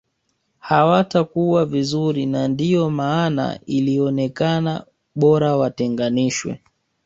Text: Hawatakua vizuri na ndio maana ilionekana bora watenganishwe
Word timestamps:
Hawatakua 0.59 1.65
vizuri 1.65 2.25
na 2.25 2.47
ndio 2.47 2.89
maana 2.89 3.59
ilionekana 3.65 4.85
bora 5.15 5.55
watenganishwe 5.57 6.59